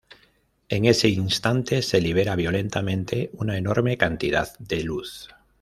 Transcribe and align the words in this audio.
En 0.67 0.85
ese 0.85 1.09
instante 1.09 1.83
se 1.83 2.01
libera 2.01 2.35
violentamente 2.35 3.29
una 3.33 3.55
enorme 3.55 3.99
cantidad 3.99 4.57
de 4.57 4.81
luz. 4.81 5.29